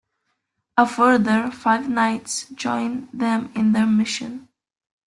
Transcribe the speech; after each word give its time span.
A 0.77 0.87
further 0.87 1.51
five 1.51 1.87
knights 1.87 2.45
join 2.49 3.07
them 3.13 3.51
in 3.55 3.73
their 3.73 3.85
mission. 3.85 4.47